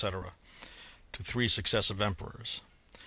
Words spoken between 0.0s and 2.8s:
9 to three successive emperors.